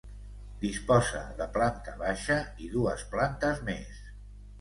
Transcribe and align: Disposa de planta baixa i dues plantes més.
Disposa 0.61 1.19
de 1.41 1.45
planta 1.57 1.93
baixa 1.99 2.37
i 2.65 2.71
dues 2.77 3.05
plantes 3.13 3.61
més. 3.69 4.01